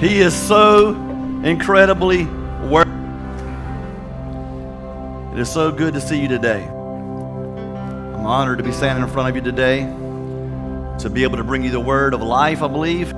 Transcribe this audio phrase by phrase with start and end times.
[0.00, 0.94] He is so
[1.44, 2.90] incredibly worthy.
[5.34, 6.64] It is so good to see you today.
[6.64, 9.80] I'm honored to be standing in front of you today
[11.00, 13.10] to be able to bring you the word of life, I believe,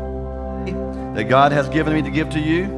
[1.15, 2.65] that God has given me to give to you.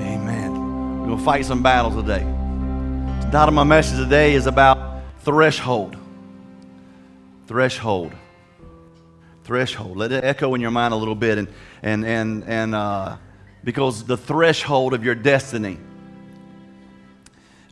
[0.00, 0.98] Amen.
[0.98, 2.24] We're going to fight some battles today.
[3.20, 5.96] The title of my message today is about threshold.
[7.46, 8.12] Threshold.
[9.44, 9.96] Threshold.
[9.96, 11.48] Let it echo in your mind a little bit, and
[11.82, 13.16] and and and uh,
[13.62, 15.78] because the threshold of your destiny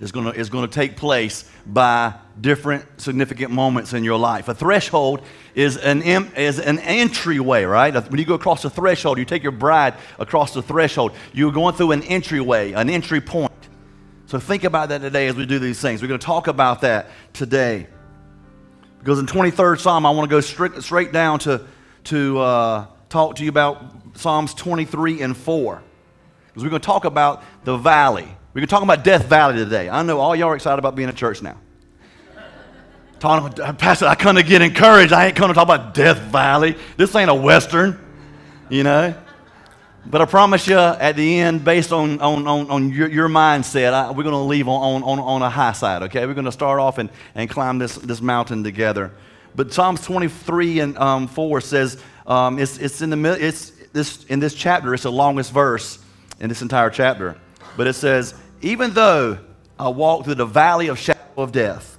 [0.01, 4.49] is going to is going to take place by different significant moments in your life.
[4.49, 5.23] A threshold
[5.57, 7.93] is an is an entryway, right?
[8.11, 11.13] When you go across the threshold, you take your bride across the threshold.
[11.33, 13.51] You're going through an entryway, an entry point.
[14.27, 16.03] So think about that today as we do these things.
[16.03, 17.89] We're going to talk about that today.
[19.05, 21.61] Because in 23rd Psalm, I want to go straight, straight down to,
[22.05, 25.83] to uh, talk to you about Psalms 23 and 4.
[26.47, 28.23] Because we're going to talk about the valley.
[28.23, 29.91] We're going to talk about Death Valley today.
[29.91, 31.59] I know all y'all are excited about being at church now.
[33.19, 35.13] Talking, Pastor, I kind of get encouraged.
[35.13, 36.75] I ain't going to talk about Death Valley.
[36.97, 38.03] This ain't a Western,
[38.71, 39.15] you know.
[40.07, 43.95] But I promise you, at the end, based on, on, on, on your, your mindset,
[43.95, 46.27] I, we're going to leave on, on, on a high side, okay?
[46.27, 49.13] We're going to start off and, and climb this, this mountain together.
[49.55, 54.41] But Psalms 23 and um, 4 says, um, it's, it's, in the, it's this, in
[54.41, 55.99] this chapter, it's the longest verse
[56.39, 57.39] in this entire chapter.
[57.77, 59.39] But it says, Even though
[59.79, 61.97] I walk through the valley of shadow of death,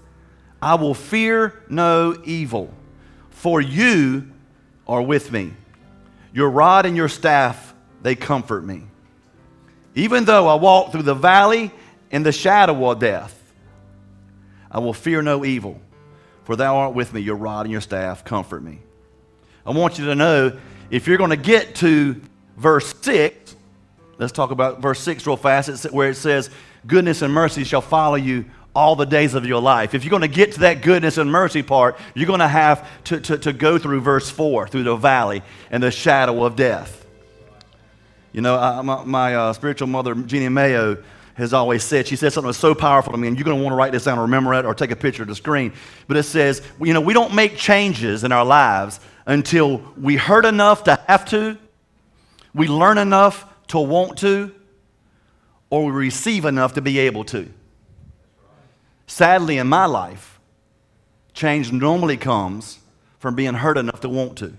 [0.62, 2.72] I will fear no evil,
[3.32, 4.30] for you
[4.88, 5.54] are with me.
[6.34, 7.65] Your rod and your staff
[8.06, 8.84] they comfort me.
[9.96, 11.72] Even though I walk through the valley
[12.12, 13.36] in the shadow of death,
[14.70, 15.82] I will fear no evil,
[16.44, 18.78] for thou art with me, your rod and your staff comfort me.
[19.66, 20.56] I want you to know
[20.92, 22.22] if you're going to get to
[22.58, 23.56] verse 6,
[24.20, 26.52] let's talk about verse 6 real fast, it's where it says,
[26.86, 28.46] Goodness and mercy shall follow you
[28.76, 29.96] all the days of your life.
[29.96, 32.88] If you're going to get to that goodness and mercy part, you're going to have
[33.06, 35.42] to, to, to go through verse 4, through the valley
[35.72, 37.02] and the shadow of death.
[38.36, 41.02] You know, I, my, my uh, spiritual mother, Jeanne Mayo,
[41.36, 43.64] has always said, she said something that's so powerful to me, and you're going to
[43.64, 45.72] want to write this down or remember it or take a picture of the screen.
[46.10, 50.44] But it says, you know, we don't make changes in our lives until we hurt
[50.44, 51.58] enough to have to,
[52.54, 54.54] we learn enough to want to,
[55.70, 57.50] or we receive enough to be able to.
[59.08, 60.42] Sadly, in my life,
[61.34, 62.80] change normally comes
[63.18, 64.54] from being hurt enough to want to.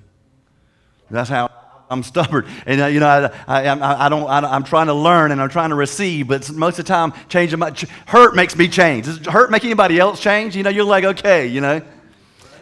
[1.11, 1.51] That's how
[1.89, 3.07] I'm stubborn, and uh, you know
[3.47, 4.27] I, I, I, don't.
[4.29, 7.13] I, am trying to learn and I'm trying to receive, but most of the time,
[7.29, 7.73] changing my
[8.07, 9.07] hurt makes me change.
[9.07, 10.57] Does hurt make anybody else change?
[10.57, 11.81] You know, you're like okay, you know.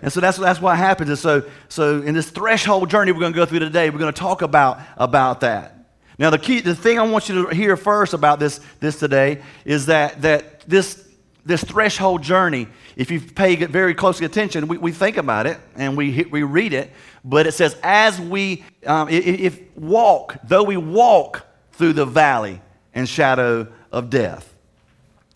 [0.05, 1.09] And so that's, that's what happens.
[1.09, 4.13] And so, so in this threshold journey we're going to go through today, we're going
[4.13, 5.79] to talk about, about that.
[6.19, 9.43] Now, the key, the thing I want you to hear first about this, this today
[9.65, 11.09] is that, that this,
[11.44, 15.97] this threshold journey, if you pay very close attention, we, we think about it and
[15.97, 16.91] we, we read it,
[17.25, 22.60] but it says, as we, um, if, if walk, though we walk through the valley
[22.94, 24.54] and shadow of death,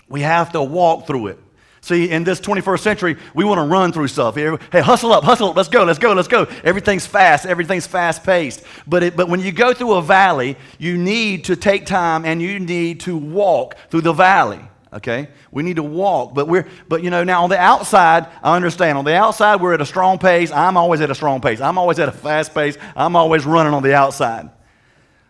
[0.08, 1.38] we have to walk through it.
[1.80, 4.34] See, in this 21st century, we want to run through stuff.
[4.34, 6.46] Hey, hustle up, hustle up, let's go, let's go, let's go.
[6.64, 8.62] Everything's fast, everything's fast paced.
[8.86, 12.58] But, but when you go through a valley, you need to take time and you
[12.58, 14.60] need to walk through the valley
[14.92, 15.28] okay?
[15.50, 18.98] We need to walk but we're but you know now on the outside i understand.
[18.98, 20.50] On the outside we're at a strong pace.
[20.50, 21.60] I'm always at a strong pace.
[21.60, 22.76] I'm always at a fast pace.
[22.96, 24.50] I'm always running on the outside.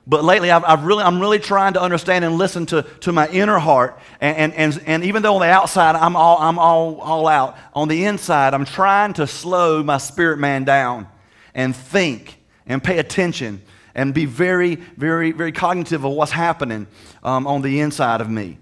[0.08, 3.28] But lately I've, I've really i'm really trying to understand and listen to, to my
[3.28, 4.00] inner heart.
[4.20, 7.56] And, and, and, and even though on the outside i'm all i'm all, all out
[7.74, 11.08] on the inside i'm trying to slow my spirit man down
[11.54, 13.60] and think and pay attention
[13.94, 16.86] and be very very very cognitive of what's happening
[17.22, 18.58] um, on the inside of me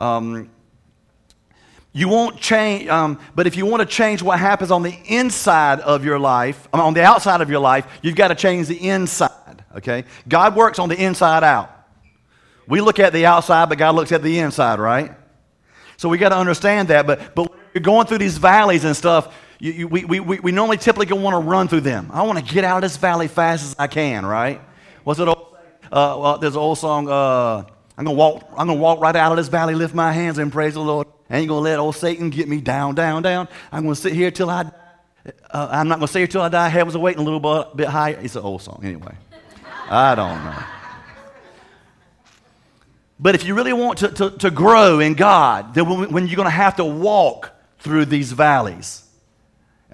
[0.00, 0.50] um,
[1.92, 5.80] you won't change, um, but if you want to change what happens on the inside
[5.80, 9.64] of your life, on the outside of your life, you've got to change the inside,
[9.76, 10.04] okay?
[10.28, 11.70] God works on the inside out.
[12.66, 15.12] We look at the outside, but God looks at the inside, right?
[15.96, 17.06] So we got to understand that.
[17.06, 20.52] But, but when you're going through these valleys and stuff, you, you, we, we, we
[20.52, 22.10] normally typically want to run through them.
[22.12, 24.60] I want to get out of this valley fast as I can, right?
[25.04, 25.28] What's it?
[25.28, 25.56] Old,
[25.92, 27.64] uh, well, there's an old song, uh,
[27.96, 30.52] I'm gonna walk, I'm gonna walk right out of this valley, lift my hands and
[30.52, 31.06] praise the Lord.
[31.30, 33.48] I ain't gonna let old Satan get me down, down, down.
[33.70, 34.70] I'm gonna sit here till I
[35.50, 36.68] uh, I'm not gonna stay here till I die.
[36.68, 38.18] Heaven's waiting a little bit, bit higher.
[38.20, 39.14] It's an old song anyway.
[39.88, 40.62] I don't know.
[43.18, 46.50] But if you really want to, to, to grow in God, then when, you're to
[46.50, 49.03] have to walk through these valleys,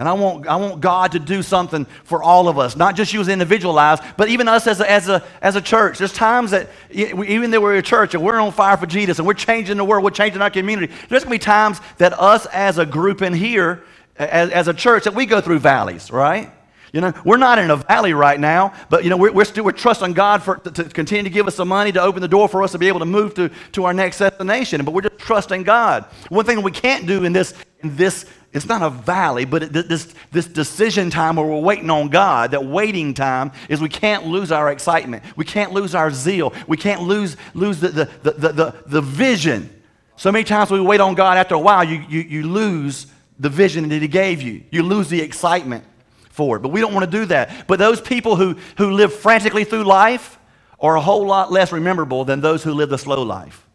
[0.01, 3.13] And I want, I want God to do something for all of us, not just
[3.13, 5.99] you as individual lives, but even us as a, as a, as a church.
[5.99, 9.29] There's times that, even though we're a church and we're on fire for Jesus and
[9.29, 12.47] we're changing the world, we're changing our community, there's going to be times that us
[12.47, 13.85] as a group in here,
[14.17, 16.51] as, as a church, that we go through valleys, right?
[16.95, 19.65] You know, we're not in a valley right now, but you know, we're, we're still
[19.65, 22.27] we're trusting God for to, to, continue to give us the money to open the
[22.27, 24.83] door for us to be able to move to, to our next destination.
[24.83, 26.07] But we're just trusting God.
[26.31, 27.53] One thing we can't do in this
[27.83, 32.09] in this it's not a valley, but this this decision time where we're waiting on
[32.09, 35.23] God, that waiting time is we can't lose our excitement.
[35.37, 36.53] We can't lose our zeal.
[36.67, 39.71] We can't lose lose the the the, the, the, vision.
[40.17, 43.07] So many times we wait on God after a while, you, you, you lose
[43.39, 44.65] the vision that He gave you.
[44.71, 45.85] You lose the excitement
[46.31, 46.61] for it.
[46.61, 47.69] But we don't want to do that.
[47.69, 50.39] But those people who, who live frantically through life
[50.81, 53.67] are a whole lot less rememberable than those who live the slow life.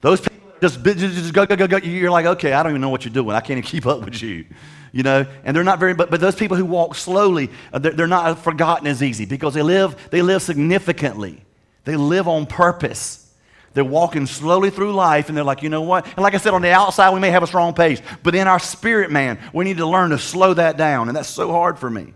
[0.00, 1.76] Those people just, just go, go, go, go.
[1.78, 3.34] You're like, okay, I don't even know what you're doing.
[3.34, 4.46] I can't even keep up with you.
[4.92, 7.92] You know, and they're not very, but, but those people who walk slowly, uh, they're,
[7.92, 11.42] they're not forgotten as easy because they live, they live significantly.
[11.84, 13.22] They live on purpose.
[13.74, 16.06] They're walking slowly through life and they're like, you know what?
[16.06, 18.48] And like I said, on the outside, we may have a strong pace, but in
[18.48, 21.08] our spirit, man, we need to learn to slow that down.
[21.08, 22.14] And that's so hard for me.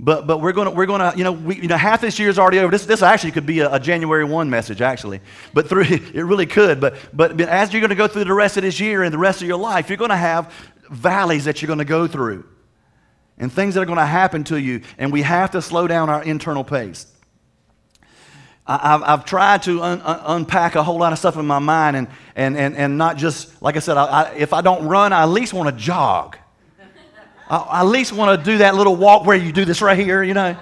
[0.00, 2.28] But, but we're going to, we're gonna, you know, we, you know, half this year
[2.28, 2.70] is already over.
[2.70, 5.20] This, this actually could be a, a, January 1 message, actually.
[5.52, 6.80] But through, it really could.
[6.80, 9.18] But, but as you're going to go through the rest of this year and the
[9.18, 10.52] rest of your life, you're going to have
[10.88, 12.44] valleys that you're going to go through
[13.38, 14.82] and things that are going to happen to you.
[14.98, 17.06] And we have to slow down our internal pace.
[18.68, 21.96] I've, I've tried to un, un, unpack a whole lot of stuff in my mind
[21.96, 25.12] and, and, and, and not just, like I said, I, I, if I don't run,
[25.12, 26.36] I at least want to jog.
[27.48, 29.98] I, I, at least want to do that little walk where you do this right
[29.98, 30.54] here, you know,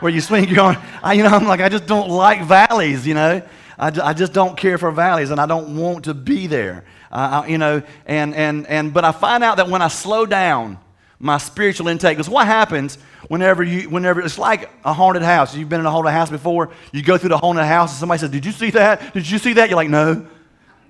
[0.00, 0.76] where you swing your arm.
[1.02, 3.42] I, you know, I'm like, I just don't like valleys, you know.
[3.78, 7.44] I, I just don't care for valleys and I don't want to be there, uh,
[7.46, 7.82] you know.
[8.06, 10.78] And, and, and, but I find out that when I slow down
[11.18, 12.98] my spiritual intake, because what happens
[13.28, 15.54] whenever you, whenever it's like a haunted house.
[15.54, 16.70] You've been in a haunted house before.
[16.92, 19.14] You go through the haunted house and somebody says, "Did you see that?
[19.14, 20.26] Did you see that?" You're like, "No."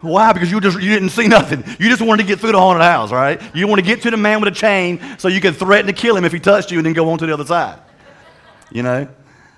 [0.07, 0.33] Why?
[0.33, 1.65] Because you just you didn't see nothing.
[1.79, 3.41] You just wanted to get through the haunted house, right?
[3.55, 5.93] You want to get to the man with a chain so you can threaten to
[5.93, 7.81] kill him if he touched you and then go on to the other side.
[8.71, 9.09] You know?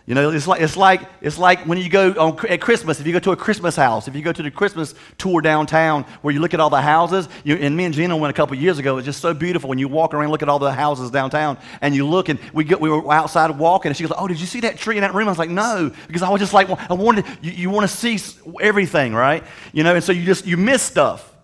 [0.08, 3.06] You know, it's like, it's like, it's like when you go on, at Christmas, if
[3.06, 6.32] you go to a Christmas house, if you go to the Christmas tour downtown where
[6.32, 8.78] you look at all the houses, you, and me and Gina went a couple years
[8.78, 11.10] ago, it was just so beautiful when you walk around look at all the houses
[11.10, 14.26] downtown and you look and we, get, we were outside walking and she goes, oh,
[14.26, 15.28] did you see that tree in that room?
[15.28, 17.94] I was like, no, because I was just like, I wanted, you, you want to
[17.94, 18.19] see
[18.62, 19.44] everything, right?
[19.75, 21.34] You know, and so you just, you miss stuff.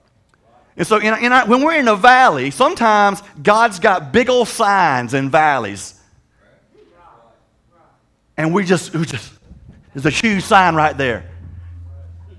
[0.79, 4.49] And so in, in our, when we're in a valley, sometimes God's got big old
[4.49, 6.01] signs in valleys
[8.37, 9.33] and we just, we just,
[9.93, 11.31] there's a huge sign right there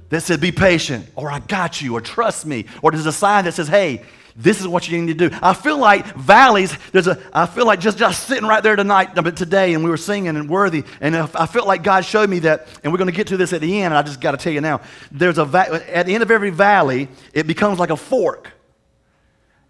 [0.09, 2.65] that said, be patient, or I got you, or trust me.
[2.81, 4.03] Or there's a sign that says, hey,
[4.35, 5.35] this is what you need to do.
[5.41, 9.17] I feel like valleys, there's a, I feel like just, just sitting right there tonight,
[9.17, 12.29] uh, but today, and we were singing and worthy, and I felt like God showed
[12.29, 14.19] me that, and we're going to get to this at the end, and I just
[14.19, 14.81] got to tell you now.
[15.09, 15.43] There's a,
[15.89, 18.51] at the end of every valley, it becomes like a fork.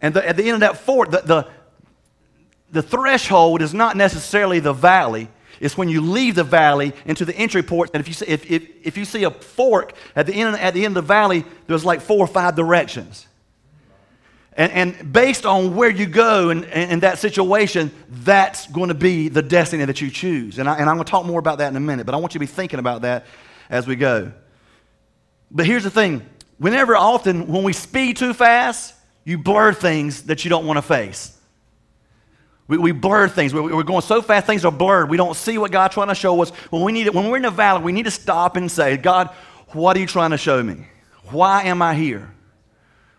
[0.01, 1.47] And the, at the end of that fork, the, the,
[2.71, 5.29] the threshold is not necessarily the valley,
[5.65, 7.89] it's when you leave the valley into the entry port.
[7.93, 10.75] And if you see, if, if, if you see a fork at the, end, at
[10.75, 13.25] the end of the valley, there's like four or five directions.
[14.55, 19.27] And, and based on where you go in, in, that situation, that's going to be
[19.27, 20.59] the destiny that you choose.
[20.59, 22.19] And, I, and I'm going to talk more about that in a minute, but I
[22.19, 23.25] want you to be thinking about that
[23.69, 24.31] as we go.
[25.49, 26.25] But here's the thing
[26.59, 30.83] whenever, often, when we speed too fast, you blur things that you don't want to
[30.83, 31.34] face.
[32.67, 33.53] We, we blur things.
[33.53, 35.09] We, we're going so fast, things are blurred.
[35.09, 36.49] We don't see what God's trying to show us.
[36.71, 39.29] When, we need when we're in the valley, we need to stop and say, God,
[39.69, 40.87] what are you trying to show me?
[41.29, 42.33] Why am I here?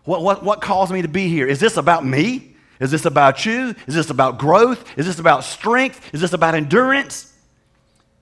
[0.03, 1.47] What, what, what caused me to be here?
[1.47, 2.55] Is this about me?
[2.79, 3.75] Is this about you?
[3.87, 4.83] Is this about growth?
[4.97, 6.13] Is this about strength?
[6.13, 7.33] Is this about endurance?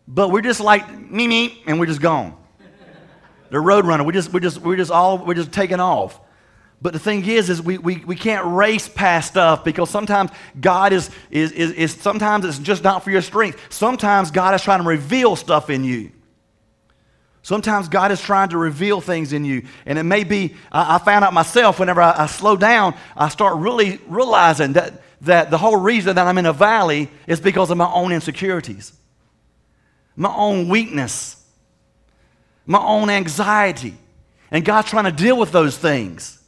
[0.08, 2.38] But we're just like me, me, and we're just gone.
[3.50, 6.20] The road runner, we just, we're just, we're just all, we're just taking off.
[6.86, 10.30] But the thing is, is we, we, we can't race past stuff because sometimes
[10.62, 13.60] God is, is, is, is, sometimes it's just not for your strength.
[13.74, 16.12] Sometimes God is trying to reveal stuff in you.
[17.42, 19.66] Sometimes God is trying to reveal things in you.
[19.88, 23.30] And it may be, I, I found out myself whenever I, I, slow down, I
[23.30, 27.72] start really realizing that, that the whole reason that I'm in a valley is because
[27.72, 28.94] of my own insecurities,
[30.16, 31.44] my own weakness,
[32.68, 33.98] my own anxiety.
[34.52, 36.44] And God's trying to deal with those things.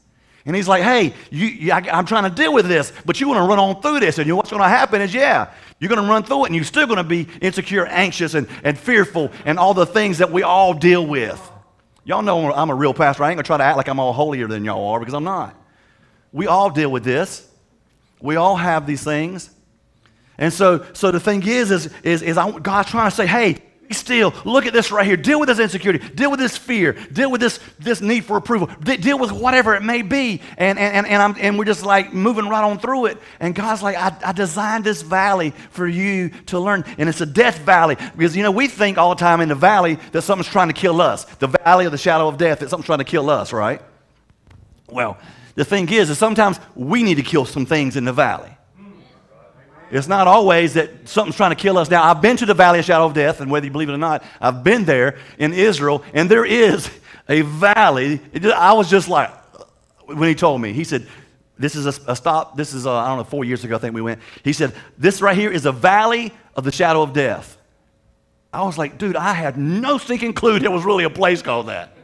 [0.47, 3.27] And he's like, hey, you, you, I, am trying to deal with this, but you
[3.27, 4.17] want to run on through this.
[4.17, 6.55] And you what's going to happen is, yeah, you're going to run through it, and
[6.55, 10.31] you're still going to be insecure, anxious, and, and fearful, and all the things that
[10.31, 11.51] we all deal with.
[12.05, 13.25] Y'all know I'm a real pastor.
[13.25, 15.13] I ain't going to try to act like I'm all holier than y'all are because
[15.13, 15.53] I'm not.
[16.31, 17.45] We all deal with this.
[18.21, 19.49] We all have these things.
[20.37, 23.57] And so, so the thing is, is, is, is I, God's trying to say, hey,
[23.95, 24.33] still.
[24.45, 25.17] Look at this right here.
[25.17, 26.07] Deal with this insecurity.
[26.09, 26.93] Deal with this fear.
[26.93, 28.69] Deal with this, this need for approval.
[28.83, 30.41] De- deal with whatever it may be.
[30.57, 33.17] And, and, and, I'm, and we're just like moving right on through it.
[33.39, 36.83] And God's like, I, I designed this valley for you to learn.
[36.97, 37.95] And it's a death valley.
[38.15, 40.73] Because, you know, we think all the time in the valley that something's trying to
[40.73, 41.25] kill us.
[41.25, 43.81] The valley of the shadow of death, that something's trying to kill us, right?
[44.89, 45.17] Well,
[45.55, 48.56] the thing is, is sometimes we need to kill some things in the valley.
[49.91, 51.89] It's not always that something's trying to kill us.
[51.89, 53.93] Now, I've been to the valley of shadow of death, and whether you believe it
[53.93, 56.89] or not, I've been there in Israel, and there is
[57.29, 58.21] a valley.
[58.55, 59.31] I was just like,
[60.05, 61.07] when he told me, he said,
[61.59, 62.55] this is a, a stop.
[62.55, 64.21] This is, uh, I don't know, four years ago, I think we went.
[64.43, 67.57] He said, This right here is a valley of the shadow of death.
[68.53, 71.67] I was like, Dude, I had no stinking clue there was really a place called
[71.67, 71.96] that.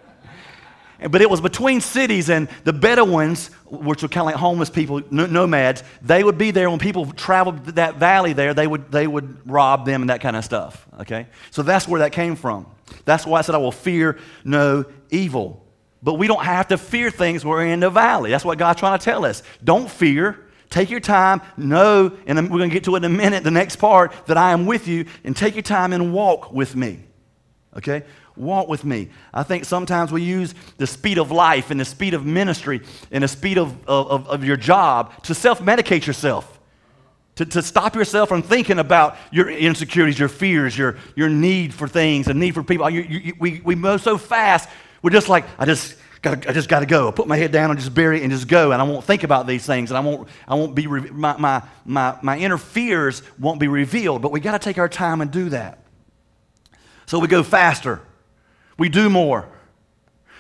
[1.10, 5.02] But it was between cities, and the Bedouins, which were kind of like homeless people,
[5.12, 9.50] nomads, they would be there when people traveled that valley there, they would, they would
[9.50, 10.88] rob them and that kind of stuff.
[11.02, 11.28] Okay?
[11.52, 12.68] So that's where that came from.
[13.06, 15.66] That's why I said, I will fear no evil.
[16.02, 18.30] But we don't have to fear things we're in the valley.
[18.30, 19.42] That's what God's trying to tell us.
[19.64, 20.40] Don't fear.
[20.70, 21.42] Take your time.
[21.56, 24.38] Know, and we're going to get to it in a minute, the next part, that
[24.38, 27.00] I am with you, and take your time and walk with me.
[27.78, 28.04] Okay?
[28.36, 29.10] Walk with me.
[29.34, 33.24] I think sometimes we use the speed of life and the speed of ministry and
[33.24, 36.50] the speed of, of, of your job to self medicate yourself.
[37.36, 41.88] To, to stop yourself from thinking about your insecurities, your fears, your, your need for
[41.88, 42.88] things, a need for people.
[42.90, 44.70] You, you, we, we move so fast,
[45.02, 47.08] we're just like, I just got I just got to go.
[47.08, 49.04] I put my head down and just bury it and just go, and I won't
[49.04, 52.58] think about these things, and I won't, I won't be, my, my, my, my inner
[52.58, 55.80] fears won't be revealed, but we got to take our time and do that.
[57.08, 58.02] So we go faster.
[58.78, 59.48] We do more.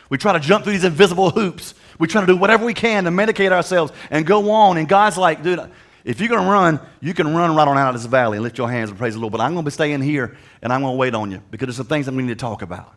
[0.09, 1.73] We try to jump through these invisible hoops.
[1.99, 4.77] We try to do whatever we can to medicate ourselves and go on.
[4.77, 5.59] And God's like, dude,
[6.03, 8.43] if you're going to run, you can run right on out of this valley and
[8.43, 9.31] lift your hands and praise the Lord.
[9.31, 11.67] But I'm going to be staying here and I'm going to wait on you because
[11.67, 12.93] there's some things that we need to talk about.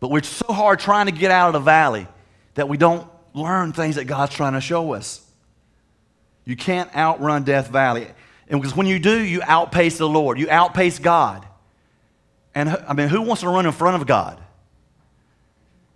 [0.00, 2.06] But we're so hard trying to get out of the valley
[2.54, 5.24] that we don't learn things that God's trying to show us.
[6.44, 8.06] You can't outrun Death Valley.
[8.48, 11.46] And because when you do, you outpace the Lord, you outpace God.
[12.58, 14.36] And I mean, who wants to run in front of God?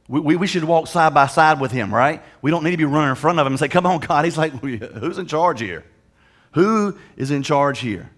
[0.07, 2.23] We, we, we, should walk side by side with him, right?
[2.41, 4.25] We don't need to be running in front of him and say, Come on, God.
[4.27, 5.85] He's like, Who's in charge here?
[6.53, 8.13] Who is in charge here?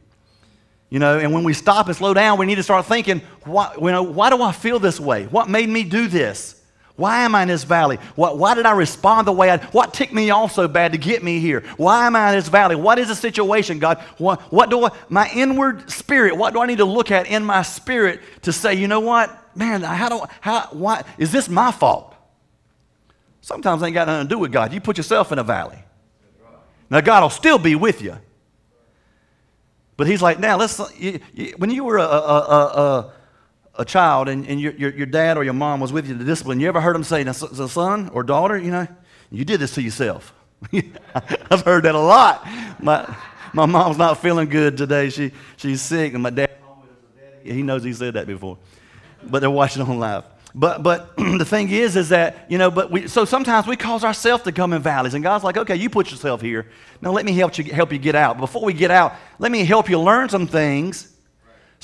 [0.91, 3.73] You know, and when we stop and slow down, we need to start thinking, why,
[3.81, 5.25] you know, why do I feel this way?
[5.25, 6.61] What made me do this?
[6.97, 7.97] Why am I in this valley?
[8.15, 10.99] What, why did I respond the way I What ticked me off so bad to
[10.99, 11.65] get me here?
[11.77, 12.77] Why am I in this valley?
[12.77, 13.99] What is the situation, God?
[14.19, 17.45] What, what do I, my inward spirit, what do I need to look at in
[17.45, 19.57] my spirit to say, you know what?
[19.57, 22.15] Man, how do, how, why, is this my fault?
[23.41, 24.73] Sometimes ain't got nothing to do with God.
[24.73, 25.79] You put yourself in a valley.
[26.91, 28.17] Now, God will still be with you.
[29.97, 33.13] But He's like, now, let's, you, you, when you were a, a, a, a
[33.83, 36.61] child and, and your, your, your, dad or your mom was with you to discipline,
[36.61, 38.87] you ever heard them say, now, son or daughter, you know,
[39.31, 40.35] you did this to yourself.
[41.51, 42.47] I've heard that a lot.
[42.81, 43.17] My,
[43.53, 45.11] my mom's not feeling good today.
[45.11, 46.51] She, she's sick, and my dad,
[47.43, 48.59] he knows he said that before.
[49.23, 50.25] But they're watching on live.
[50.55, 54.05] But, but the thing is, is that, you know, but we, so sometimes we cause
[54.05, 55.15] ourselves to come in valleys.
[55.15, 56.67] And God's like, okay, you put yourself here.
[57.01, 58.39] Now let me help you, help you get out.
[58.39, 61.14] Before we get out, let me help you learn some things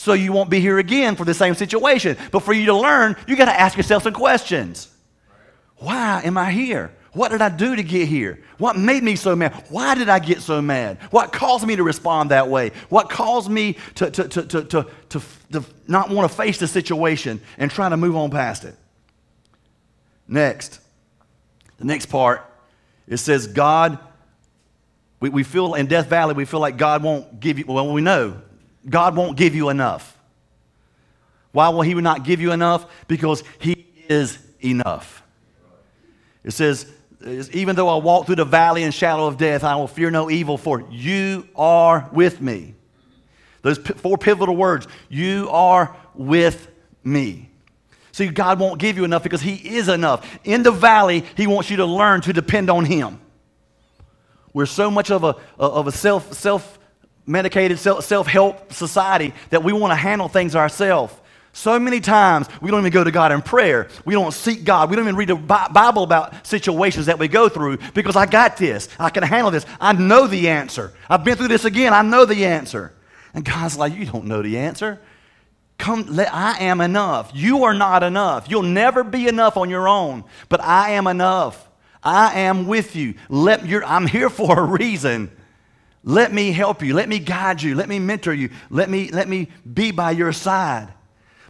[0.00, 2.16] so you won't be here again for the same situation.
[2.30, 4.88] But for you to learn, you got to ask yourself some questions.
[5.76, 6.90] Why am I here?
[7.12, 8.42] What did I do to get here?
[8.56, 9.52] What made me so mad?
[9.68, 10.96] Why did I get so mad?
[11.10, 12.70] What caused me to respond that way?
[12.88, 16.66] What caused me to, to, to, to, to, to, to not want to face the
[16.66, 18.76] situation and try to move on past it?
[20.26, 20.80] Next,
[21.76, 22.42] the next part,
[23.06, 23.98] it says, God,
[25.20, 28.00] we, we feel in Death Valley, we feel like God won't give you, well, we
[28.00, 28.40] know
[28.88, 30.16] God won't give you enough.
[31.52, 32.86] Why will He not give you enough?
[33.08, 35.22] Because He is enough.
[36.44, 36.86] It says,
[37.52, 40.30] even though I walk through the valley and shadow of death, I will fear no
[40.30, 42.74] evil, for you are with me.
[43.62, 46.68] Those four pivotal words, you are with
[47.04, 47.50] me.
[48.12, 50.26] See, God won't give you enough because He is enough.
[50.44, 53.20] In the valley, He wants you to learn to depend on Him.
[54.52, 56.78] We're so much of a, of a self, self
[57.30, 61.14] medicated self help society that we want to handle things ourselves.
[61.52, 63.88] So many times we don't even go to God in prayer.
[64.04, 64.88] We don't seek God.
[64.88, 68.56] We don't even read the Bible about situations that we go through because I got
[68.56, 68.88] this.
[68.98, 69.66] I can handle this.
[69.80, 70.92] I know the answer.
[71.08, 71.92] I've been through this again.
[71.92, 72.92] I know the answer.
[73.34, 75.00] And God's like, You don't know the answer.
[75.78, 77.30] Come, let, I am enough.
[77.34, 78.50] You are not enough.
[78.50, 81.68] You'll never be enough on your own, but I am enough.
[82.02, 83.14] I am with you.
[83.30, 85.30] Let your, I'm here for a reason.
[86.02, 86.94] Let me help you.
[86.94, 87.74] Let me guide you.
[87.74, 88.50] Let me mentor you.
[88.70, 90.92] Let me, let me be by your side.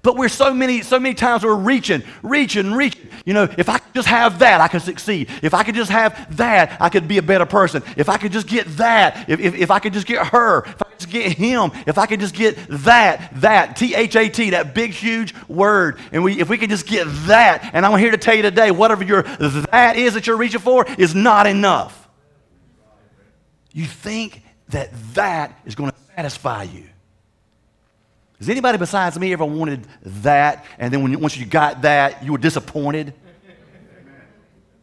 [0.02, 3.08] But we're so many, so many times we're reaching, reaching, reaching.
[3.26, 5.28] You know, if I could just have that, I could succeed.
[5.42, 7.82] If I could just have that, I could be a better person.
[7.98, 10.80] If I could just get that, if, if, if I could just get her, if
[10.82, 14.30] I could just get him, if I could just get that, that, T H A
[14.30, 17.98] T, that big, huge word, and we, if we could just get that, and I'm
[17.98, 21.46] here to tell you today, whatever your that is that you're reaching for is not
[21.46, 21.99] enough.
[23.72, 26.84] You think that that is going to satisfy you.
[28.38, 32.24] Has anybody besides me ever wanted that, and then when you, once you got that,
[32.24, 33.12] you were disappointed?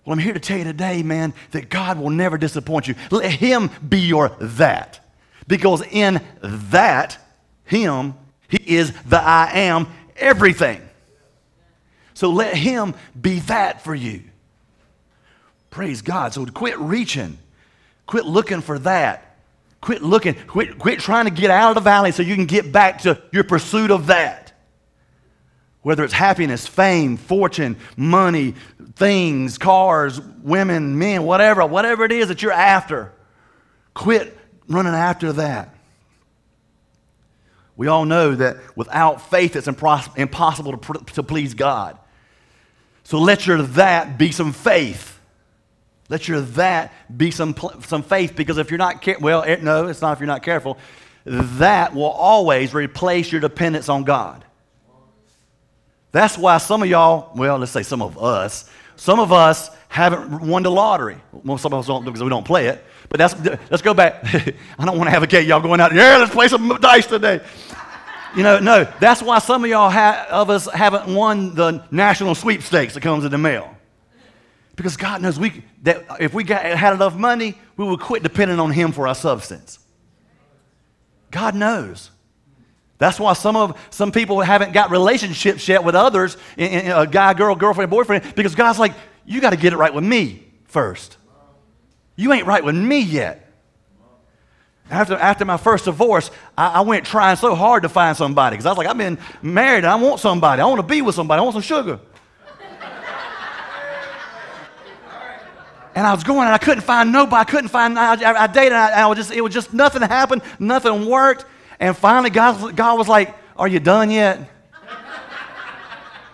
[0.05, 2.95] Well, I'm here to tell you today, man, that God will never disappoint you.
[3.11, 5.05] Let Him be your that.
[5.47, 7.17] Because in that,
[7.65, 8.13] Him,
[8.47, 10.81] He is the I am everything.
[12.13, 14.23] So let Him be that for you.
[15.71, 16.33] Praise God.
[16.33, 17.37] So quit reaching,
[18.07, 19.35] quit looking for that.
[19.79, 22.71] Quit looking, quit, quit trying to get out of the valley so you can get
[22.71, 24.53] back to your pursuit of that.
[25.83, 28.55] Whether it's happiness, fame, fortune, money,
[28.95, 33.13] things, cars, women, men, whatever, whatever it is that you're after,
[33.93, 34.35] quit
[34.67, 35.75] running after that.
[37.77, 41.97] We all know that without faith, it's impossible to, to please God.
[43.03, 45.16] So let your that be some faith.
[46.09, 49.87] Let your that be some, some faith because if you're not careful, well, it, no,
[49.87, 50.77] it's not if you're not careful.
[51.25, 54.45] That will always replace your dependence on God.
[56.13, 60.41] That's why some of y'all, well, let's say some of us, some of us haven't
[60.41, 61.17] won the lottery.
[61.31, 62.83] Well, some of us don't because we don't play it.
[63.09, 63.35] But that's,
[63.69, 64.23] let's go back.
[64.79, 67.07] I don't want to have a advocate y'all going out, yeah, let's play some dice
[67.07, 67.41] today.
[68.35, 72.35] You know, no, that's why some of y'all ha- of us haven't won the national
[72.35, 73.76] sweepstakes that comes in the mail.
[74.77, 78.59] Because God knows we, that if we got, had enough money, we would quit depending
[78.59, 79.79] on Him for our substance.
[81.31, 82.11] God knows.
[82.99, 87.55] That's why some of some people haven't got relationships yet with others, a guy, girl,
[87.55, 88.93] girlfriend, boyfriend, because God's like,
[89.25, 91.17] you got to get it right with me first.
[92.15, 93.43] You ain't right with me yet.
[94.89, 98.65] After, after my first divorce, I, I went trying so hard to find somebody because
[98.65, 100.61] I was like, I've been married and I want somebody.
[100.61, 101.39] I want to be with somebody.
[101.39, 101.99] I want some sugar.
[105.97, 107.41] And I was going and I couldn't find nobody.
[107.41, 110.03] I couldn't find, I, I, I dated, I, I was just, it was just nothing
[110.03, 110.43] happened.
[110.59, 111.45] Nothing worked.
[111.79, 114.47] And finally, God, God was like, Are you done yet?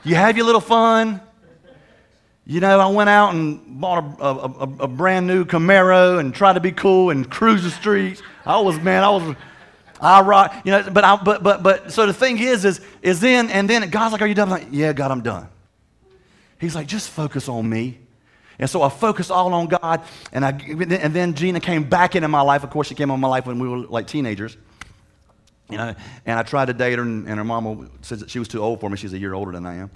[0.04, 1.22] You have your little fun?
[2.46, 6.36] You know, I went out and bought a, a, a, a, brand new Camaro and
[6.36, 8.22] tried to be cool and cruise the streets.
[8.46, 9.34] I was, man, I was,
[10.02, 13.22] I rock, you know, but, I, but, but, but, so the thing is, is, is
[13.22, 14.52] then, and then God's like, Are you done?
[14.52, 15.48] I'm like, yeah, God, I'm done.
[16.60, 18.00] He's like, Just focus on me.
[18.60, 20.02] And so I focused all on God.
[20.32, 22.64] And, I, and then Gina came back into my life.
[22.64, 24.58] Of course, she came into my life when we were like teenagers.
[25.70, 28.38] You know, and I tried to date her, and, and her mama says that she
[28.38, 28.98] was too old for me.
[28.98, 29.92] She's a year older than I am.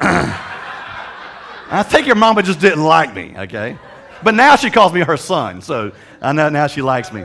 [0.00, 3.76] I think your mama just didn't like me, okay?
[4.22, 7.24] But now she calls me her son, so I know now she likes me.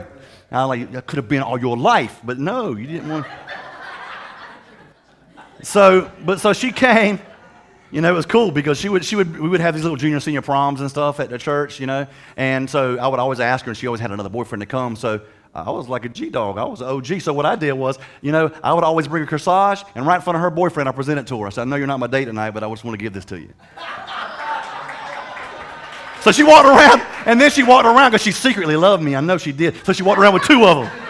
[0.50, 3.26] I like that could have been all your life, but no, you didn't want.
[5.62, 7.20] So, but so she came,
[7.90, 9.96] you know, it was cool because she would, she would, we would have these little
[9.96, 12.06] junior, senior proms and stuff at the church, you know.
[12.36, 14.94] And so I would always ask her, and she always had another boyfriend to come.
[14.94, 15.22] So
[15.54, 16.58] I was like a G dog.
[16.58, 17.22] I was an OG.
[17.22, 20.16] So what I did was, you know, I would always bring a corsage, and right
[20.16, 21.46] in front of her boyfriend, I present it to her.
[21.46, 23.12] I said, I know you're not my date tonight, but I just want to give
[23.12, 23.52] this to you.
[26.20, 29.16] so she walked around, and then she walked around because she secretly loved me.
[29.16, 29.84] I know she did.
[29.84, 31.04] So she walked around with two of them.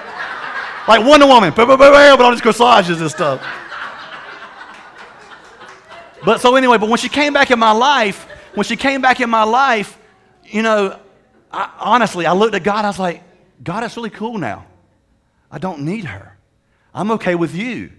[0.86, 3.42] Like Wonder Woman, but all these corsages and stuff.
[6.24, 9.20] But so anyway, but when she came back in my life, when she came back
[9.20, 9.98] in my life,
[10.44, 10.98] you know,
[11.50, 12.84] I, honestly, I looked at God.
[12.84, 13.22] I was like,
[13.62, 14.66] God, it's really cool now.
[15.50, 16.36] I don't need her.
[16.94, 17.92] I'm okay with you.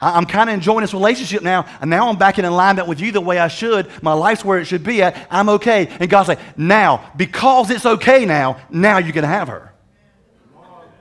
[0.00, 3.00] I, am kind of enjoying this relationship now, and now I'm back in alignment with
[3.00, 3.90] you the way I should.
[4.02, 5.26] My life's where it should be at.
[5.30, 5.88] I'm okay.
[6.00, 9.72] And God's like, now, because it's okay now, now you can have her.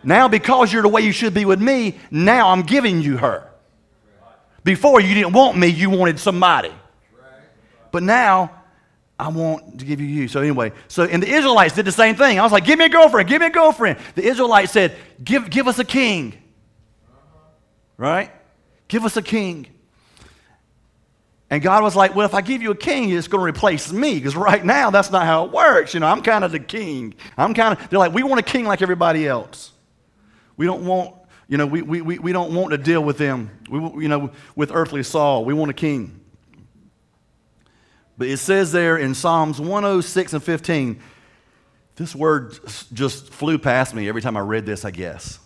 [0.04, 3.50] Now, because you're the way you should be with me, now I'm giving you her.
[4.66, 6.74] Before you didn't want me, you wanted somebody.
[7.92, 8.52] But now
[9.18, 10.28] I want to give you you.
[10.28, 12.40] So anyway, so and the Israelites did the same thing.
[12.40, 14.00] I was like, give me a girlfriend, give me a girlfriend.
[14.16, 16.34] The Israelites said, give, give us a king.
[17.96, 18.32] Right?
[18.88, 19.68] Give us a king.
[21.52, 23.94] And God was like, well, if I give you a king, it's going to replace
[23.94, 24.16] me.
[24.16, 25.94] Because right now, that's not how it works.
[25.94, 27.14] You know, I'm kind of the king.
[27.38, 29.72] I'm kind of, they're like, we want a king like everybody else.
[30.58, 31.16] We don't want
[31.48, 34.72] you know, we, we, we don't want to deal with them, we, you know, with
[34.74, 35.46] earthly Saul.
[35.46, 36.22] We want a king.
[38.18, 41.02] But it says there in Psalms 106 and 15,
[41.98, 42.58] This word
[42.94, 45.40] just flew past me every time I read this, I guess.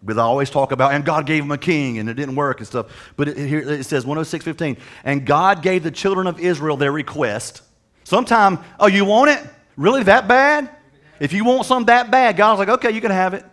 [0.00, 2.58] Because I always talk about, and God gave him a king, and it didn't work
[2.58, 2.86] and stuff.
[3.16, 7.62] But it, here it says 106.15, and God gave the children of Israel their request.
[8.04, 9.42] Sometime, oh, you want it?
[9.76, 10.70] Really that bad?
[11.18, 13.44] If you want something that bad, God's like, okay, you can have it.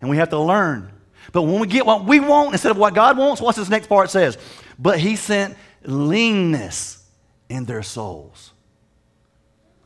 [0.00, 0.90] And we have to learn.
[1.32, 3.86] But when we get what we want instead of what God wants, what's this next
[3.88, 4.38] part says?
[4.78, 7.04] But he sent leanness
[7.48, 8.52] in their souls.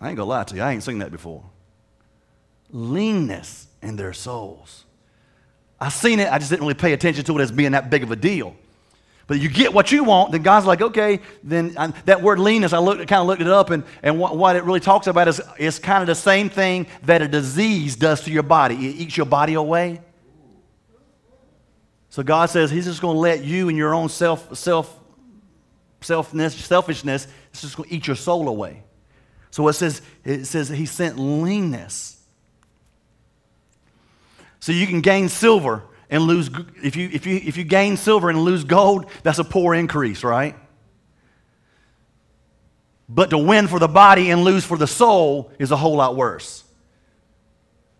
[0.00, 1.44] I ain't gonna lie to you, I ain't seen that before.
[2.70, 4.84] Leanness in their souls.
[5.80, 8.02] I seen it, I just didn't really pay attention to it as being that big
[8.02, 8.56] of a deal.
[9.26, 12.74] But you get what you want, then God's like, okay, then I, that word leanness,
[12.74, 15.28] I looked, kind of looked it up, and, and what, what it really talks about
[15.28, 18.74] is, is kind of the same thing that a disease does to your body.
[18.74, 20.00] It eats your body away.
[22.14, 25.00] So God says He's just going to let you and your own self, self,
[26.00, 28.84] selfness, selfishness, it's just going to eat your soul away.
[29.50, 32.22] So it says, it says He sent leanness.
[34.60, 36.50] So you can gain silver and lose,
[36.84, 40.22] if you, if, you, if you gain silver and lose gold, that's a poor increase,
[40.22, 40.54] right?
[43.08, 46.14] But to win for the body and lose for the soul is a whole lot
[46.14, 46.63] worse.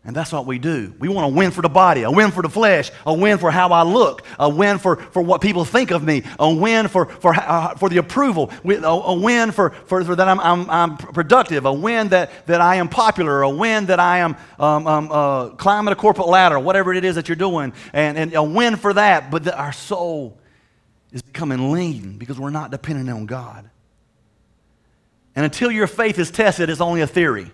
[0.07, 0.93] And that's what we do.
[0.99, 3.51] We want to win for the body, a win for the flesh, a win for
[3.51, 7.07] how I look, a win for, for what people think of me, a win for,
[7.07, 11.65] for, uh, for the approval, a, win for, for, for that I'm, I'm, I'm, productive,
[11.65, 15.49] a win that, that I am popular, a win that I am um, um, uh,
[15.51, 18.93] climbing a corporate ladder, whatever it is that you're doing, and, and a win for
[18.93, 19.31] that.
[19.31, 20.39] But our soul
[21.13, 23.71] is becoming lean because we're not dependent on God.
[25.35, 27.51] And until your faith is tested, it's only a theory.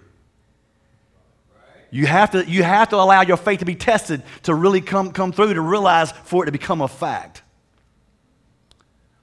[1.90, 5.10] You have, to, you have to allow your faith to be tested to really come,
[5.10, 7.42] come through, to realize for it to become a fact.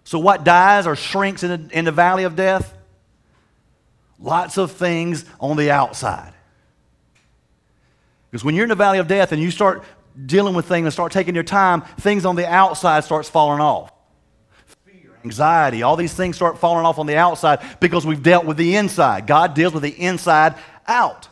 [0.03, 2.73] So, what dies or shrinks in the, in the valley of death?
[4.19, 6.33] Lots of things on the outside.
[8.31, 9.83] Because when you're in the valley of death and you start
[10.25, 13.91] dealing with things and start taking your time, things on the outside starts falling off.
[14.85, 18.57] Fear, anxiety, all these things start falling off on the outside because we've dealt with
[18.57, 19.27] the inside.
[19.27, 20.55] God deals with the inside
[20.87, 21.29] out.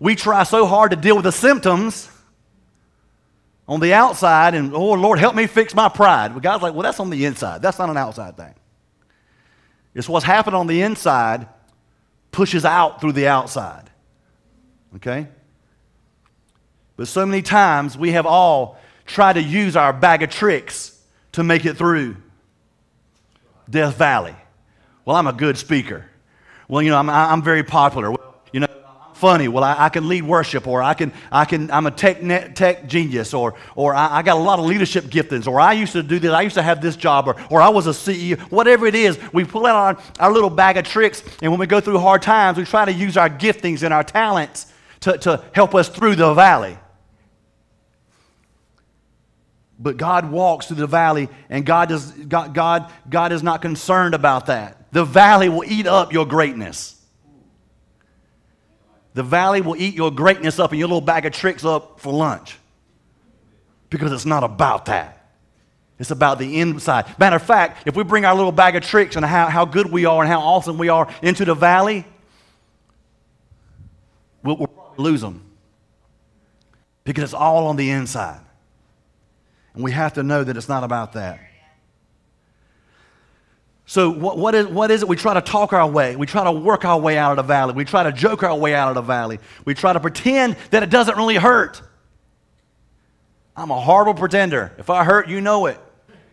[0.00, 2.10] We try so hard to deal with the symptoms
[3.68, 6.32] on the outside, and oh, Lord, help me fix my pride.
[6.34, 7.62] But God's like, well, that's on the inside.
[7.62, 8.54] That's not an outside thing.
[9.94, 11.46] It's what's happened on the inside
[12.32, 13.90] pushes out through the outside.
[14.96, 15.28] Okay?
[16.96, 20.98] But so many times we have all tried to use our bag of tricks
[21.32, 22.16] to make it through
[23.68, 24.34] Death Valley.
[25.04, 26.06] Well, I'm a good speaker.
[26.68, 28.10] Well, you know, I'm, I'm very popular
[29.20, 29.48] funny.
[29.48, 32.56] Well, I, I, can lead worship, or I can, I can, I'm a tech, net,
[32.56, 35.92] tech genius, or, or I, I, got a lot of leadership giftings, or I used
[35.92, 38.40] to do this, I used to have this job, or, or I was a CEO,
[38.50, 39.18] whatever it is.
[39.32, 42.22] We pull out our, our little bag of tricks, and when we go through hard
[42.22, 46.16] times, we try to use our giftings and our talents to, to help us through
[46.16, 46.78] the valley.
[49.78, 54.14] But God walks through the valley, and God, does, God, God, God is not concerned
[54.14, 54.92] about that.
[54.92, 56.99] The valley will eat up your greatness.
[59.14, 62.12] The valley will eat your greatness up and your little bag of tricks up for
[62.12, 62.56] lunch.
[63.88, 65.16] Because it's not about that.
[65.98, 67.18] It's about the inside.
[67.18, 69.90] Matter of fact, if we bring our little bag of tricks and how, how good
[69.90, 72.06] we are and how awesome we are into the valley,
[74.42, 75.44] we'll, we'll lose them.
[77.04, 78.40] Because it's all on the inside.
[79.74, 81.40] And we have to know that it's not about that.
[83.90, 85.08] So, what, what, is, what is it?
[85.08, 86.14] We try to talk our way.
[86.14, 87.72] We try to work our way out of the valley.
[87.74, 89.40] We try to joke our way out of the valley.
[89.64, 91.82] We try to pretend that it doesn't really hurt.
[93.56, 94.72] I'm a horrible pretender.
[94.78, 95.76] If I hurt, you know it.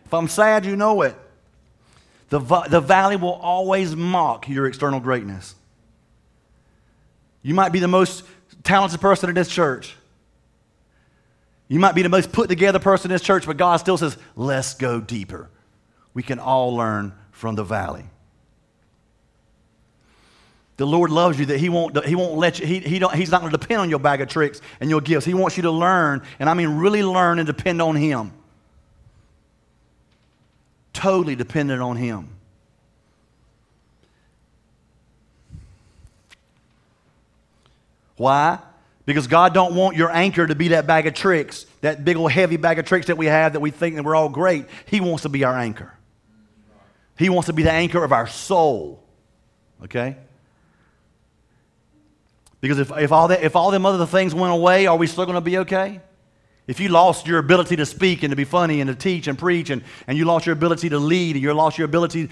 [0.04, 1.16] If I'm sad, you know it.
[2.28, 5.56] The, the valley will always mock your external greatness.
[7.42, 8.22] You might be the most
[8.62, 9.96] talented person in this church.
[11.66, 14.16] You might be the most put together person in this church, but God still says,
[14.36, 15.50] let's go deeper.
[16.14, 18.04] We can all learn from the valley.
[20.76, 23.30] The Lord loves you that He won't, he won't let you, he, he don't, He's
[23.30, 25.24] not going to depend on your bag of tricks and your gifts.
[25.24, 28.32] He wants you to learn, and I mean really learn and depend on Him.
[30.92, 32.28] Totally dependent on Him.
[38.16, 38.58] Why?
[39.06, 42.32] Because God don't want your anchor to be that bag of tricks, that big old
[42.32, 44.66] heavy bag of tricks that we have that we think that we're all great.
[44.86, 45.94] He wants to be our anchor.
[47.18, 49.02] He wants to be the anchor of our soul.
[49.84, 50.16] Okay?
[52.60, 55.24] Because if, if, all that, if all them other things went away, are we still
[55.24, 56.00] going to be okay?
[56.66, 59.38] If you lost your ability to speak and to be funny and to teach and
[59.38, 62.28] preach, and, and you lost your ability to lead, and you lost your ability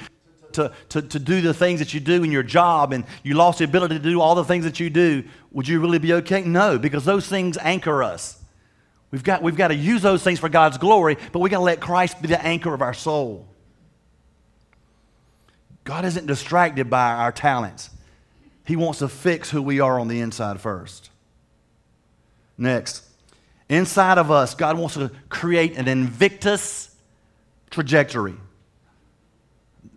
[0.52, 3.58] to to, to, do the things that you do in your job and you lost
[3.58, 6.42] the ability to do all the things that you do, would you really be okay?
[6.42, 8.42] No, because those things anchor us.
[9.10, 11.64] We've got, we've got to use those things for God's glory, but we've got to
[11.64, 13.46] let Christ be the anchor of our soul.
[15.86, 17.90] God isn't distracted by our talents.
[18.64, 21.10] He wants to fix who we are on the inside first.
[22.58, 23.04] Next,
[23.68, 26.92] inside of us, God wants to create an invictus
[27.70, 28.34] trajectory.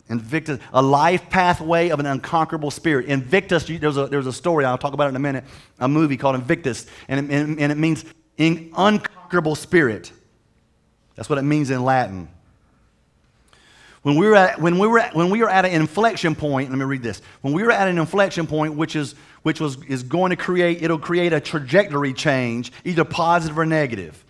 [0.09, 3.07] Invictus, a life pathway of an unconquerable spirit.
[3.07, 5.43] Invictus, there's a, there's a story, I'll talk about it in a minute,
[5.79, 8.05] a movie called Invictus, and it, and, and it means
[8.37, 10.11] unconquerable spirit.
[11.15, 12.29] That's what it means in Latin.
[14.01, 16.69] When we, were at, when, we were at, when we were at an inflection point,
[16.69, 17.21] let me read this.
[17.41, 20.81] When we were at an inflection point, which, is, which was, is going to create,
[20.81, 24.23] it'll create a trajectory change, either positive or negative.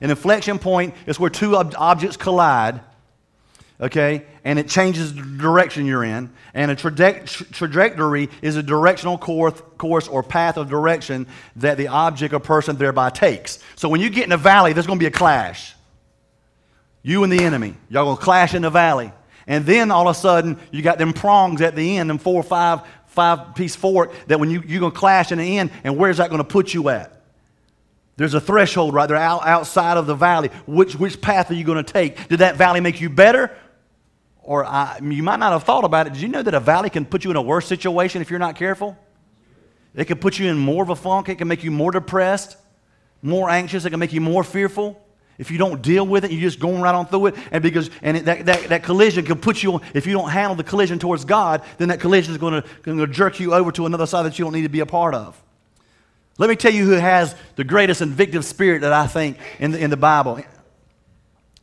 [0.00, 2.80] An inflection point is where two ob- objects collide
[3.80, 4.24] okay?
[4.44, 6.30] And it changes the direction you're in.
[6.54, 11.26] And a traje- trajectory is a directional course, course or path of direction
[11.56, 13.58] that the object or person thereby takes.
[13.76, 15.74] So when you get in a valley, there's going to be a clash.
[17.02, 17.74] You and the enemy.
[17.88, 19.12] Y'all to clash in the valley.
[19.46, 22.34] And then all of a sudden, you got them prongs at the end, them four
[22.34, 25.96] or five, five piece fork that when you, you're to clash in the end, and
[25.96, 27.22] where's that to put you at?
[28.16, 30.48] There's a threshold right there out, outside of the valley.
[30.66, 32.28] Which, which path are you going to take?
[32.28, 33.56] Did that valley make you better
[34.48, 36.14] or I, you might not have thought about it.
[36.14, 38.38] Did you know that a valley can put you in a worse situation if you're
[38.38, 38.96] not careful?
[39.94, 41.28] It can put you in more of a funk.
[41.28, 42.56] It can make you more depressed,
[43.20, 43.84] more anxious.
[43.84, 45.04] It can make you more fearful.
[45.38, 47.36] If you don't deal with it, you're just going right on through it.
[47.52, 50.64] And because and that, that, that collision can put you, if you don't handle the
[50.64, 54.24] collision towards God, then that collision is going to, jerk you over to another side
[54.24, 55.40] that you don't need to be a part of.
[56.38, 59.78] Let me tell you who has the greatest invictive spirit that I think in the,
[59.78, 60.40] in the Bible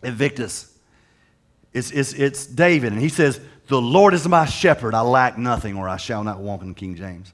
[0.04, 0.72] Invictus.
[1.74, 4.94] It's, it's, it's David, and he says, The Lord is my shepherd.
[4.94, 7.34] I lack nothing, or I shall not walk in King James.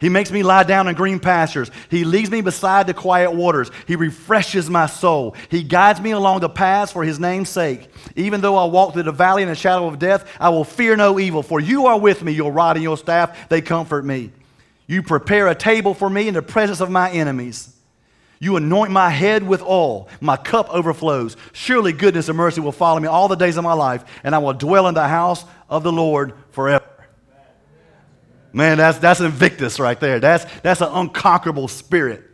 [0.00, 1.70] He makes me lie down in green pastures.
[1.90, 3.70] He leads me beside the quiet waters.
[3.86, 5.34] He refreshes my soul.
[5.50, 7.90] He guides me along the paths for his name's sake.
[8.14, 10.94] Even though I walk through the valley in the shadow of death, I will fear
[10.94, 12.30] no evil, for you are with me.
[12.30, 14.30] Your rod and your staff, they comfort me.
[14.86, 17.74] You prepare a table for me in the presence of my enemies.
[18.38, 21.36] You anoint my head with oil, my cup overflows.
[21.52, 24.38] Surely goodness and mercy will follow me all the days of my life, and I
[24.38, 26.84] will dwell in the house of the Lord forever.
[28.52, 30.20] Man, that's, that's Invictus right there.
[30.20, 32.24] That's, that's an unconquerable spirit.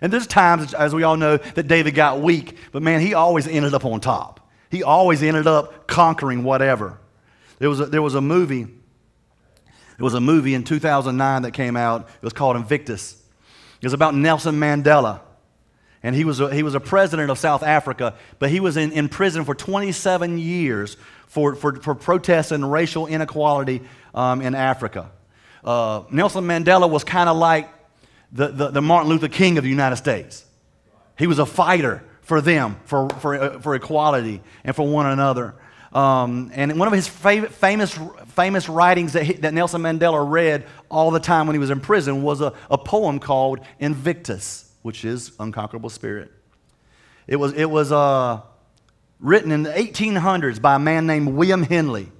[0.00, 3.48] And there's times, as we all know, that David got weak, but man, he always
[3.48, 4.48] ended up on top.
[4.70, 6.98] He always ended up conquering whatever.
[7.58, 11.76] There was a, there was a movie, there was a movie in 2009 that came
[11.76, 12.02] out.
[12.02, 13.22] It was called Invictus.
[13.80, 15.20] It was about Nelson Mandela.
[16.02, 18.92] And he was a, he was a president of South Africa, but he was in,
[18.92, 23.82] in prison for 27 years for, for, for protesting racial inequality
[24.14, 25.10] um, in Africa.
[25.66, 27.68] Uh, Nelson Mandela was kind of like
[28.32, 30.44] the, the, the, Martin Luther King of the United States.
[31.18, 35.54] He was a fighter for them, for, for, uh, for equality and for one another.
[35.92, 37.98] Um, and one of his fav- famous,
[38.34, 41.80] famous writings that, he, that Nelson Mandela read all the time when he was in
[41.80, 46.30] prison was a, a poem called Invictus which is unconquerable spirit.
[47.26, 48.40] It was, it was uh,
[49.18, 52.12] written in the 1800s by a man named William Henley.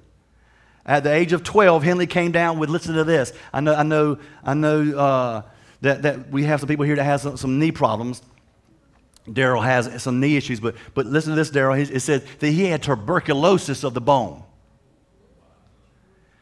[0.86, 3.32] At the age of 12, Henley came down with, listen to this.
[3.52, 5.42] I know, I know, I know uh,
[5.80, 8.22] that, that we have some people here that have some, some knee problems.
[9.28, 11.76] Daryl has some knee issues, but, but listen to this, Daryl.
[11.90, 14.44] It said that he had tuberculosis of the bone.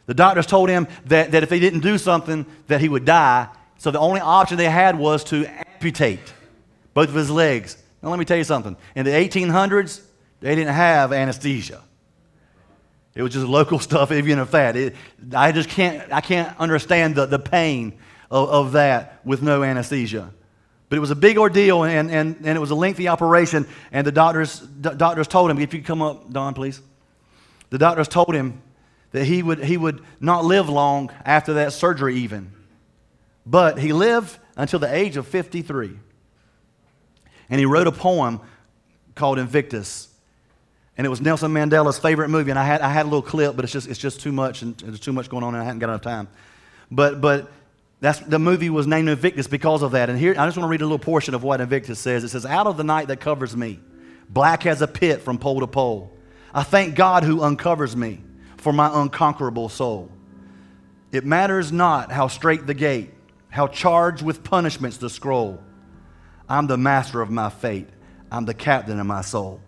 [0.05, 3.49] The doctors told him that, that if he didn't do something, that he would die.
[3.79, 6.35] So the only option they had was to amputate
[6.93, 7.83] both of his legs.
[8.03, 8.77] Now, let me tell you something.
[8.95, 10.03] In the 1800s,
[10.41, 11.81] they didn't have anesthesia.
[13.15, 14.77] It was just local stuff, even if that.
[14.77, 14.97] It,
[15.35, 17.95] I just can't, I can't understand the, the pain
[18.31, 20.31] of, of that with no anesthesia.
[20.89, 23.67] But it was a big ordeal, and, and, and it was a lengthy operation.
[23.91, 26.81] And the doctors, doctors told him, if you come up, Don, please.
[27.71, 28.63] The doctors told him
[29.13, 32.53] that he would, he would not live long after that surgery, even.
[33.47, 35.99] But he lived until the age of 53.
[37.51, 38.41] And he wrote a poem
[39.15, 40.14] called Invictus.
[40.97, 42.51] And it was Nelson Mandela's favorite movie.
[42.51, 44.63] And I had, I had a little clip, but it's just, it's just too much,
[44.63, 46.29] and there's too much going on, and I hadn't got enough time.
[46.91, 47.51] But, but
[48.01, 50.09] that's, the movie was named Invictus because of that.
[50.11, 52.23] And here, I just want to read a little portion of what Invictus says.
[52.23, 53.81] It says, Out of the night that covers me,
[54.29, 56.13] black as a pit from pole to pole,
[56.53, 58.21] I thank God who uncovers me
[58.59, 60.11] for my unconquerable soul.
[61.11, 63.11] It matters not how straight the gate,
[63.49, 65.63] how charged with punishments the scroll.
[66.49, 67.89] I'm the master of my fate.
[68.31, 69.61] I'm the captain of my soul.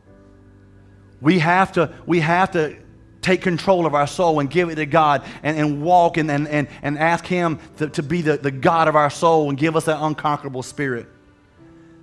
[1.21, 2.77] We have to, we have to
[3.23, 6.47] take control of our soul and give it to God and, and walk and, and,
[6.47, 9.75] and, and ask Him to, to be the, the God of our soul and give
[9.75, 11.09] us that unconquerable spirit.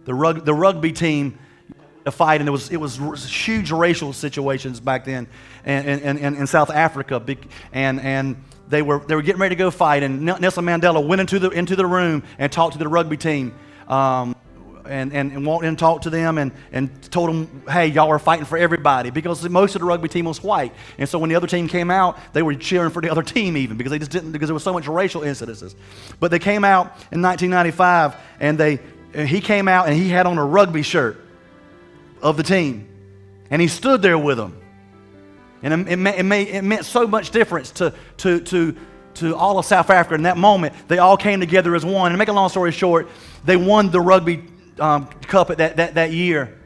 [0.05, 1.39] The, rug, the rugby team
[2.05, 5.27] a fight, and it was, it was huge racial situations back then
[5.65, 7.23] in, in, in, in South Africa.
[7.71, 11.21] And, and they, were, they were getting ready to go fight, and Nelson Mandela went
[11.21, 13.55] into the, into the room and talked to the rugby team.
[13.87, 14.35] Um,
[14.85, 18.09] and, and, and walked in and talked to them and, and told them, hey, y'all
[18.09, 20.73] are fighting for everybody because most of the rugby team was white.
[20.97, 23.57] And so when the other team came out, they were cheering for the other team
[23.57, 25.75] even because they just didn't, because there was so much racial incidences.
[26.19, 28.79] But they came out in 1995 and they,
[29.13, 31.19] and he came out and he had on a rugby shirt
[32.21, 32.87] of the team.
[33.49, 34.59] And he stood there with them.
[35.61, 38.75] And it, it, it, it meant so much difference to, to, to,
[39.15, 40.73] to all of South Africa in that moment.
[40.87, 42.11] They all came together as one.
[42.11, 43.07] And to make a long story short,
[43.45, 44.43] they won the rugby
[44.79, 46.57] um, cup that, that, that year.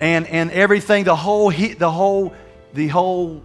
[0.00, 2.34] And, and everything, the whole, the, whole,
[2.74, 3.42] the whole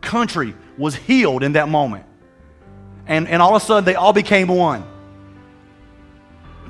[0.00, 2.06] country was healed in that moment.
[3.06, 4.84] And, and all of a sudden, they all became one.